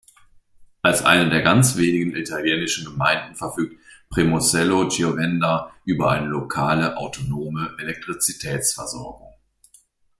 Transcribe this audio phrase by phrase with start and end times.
[0.81, 9.31] Als eine der ganz wenigen italienischen Gemeinden verfügt Premosello-Chiovenda über eine lokale, autonome Elektrizitätsversorgung.